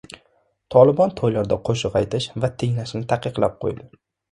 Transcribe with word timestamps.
Tolibon 0.75 1.13
to‘ylarda 1.19 1.59
qo‘shiq 1.69 1.99
aytish 2.01 2.29
va 2.47 2.51
tinglashni 2.65 3.05
taqiqlab 3.15 3.57
qo‘ydi 3.63 3.89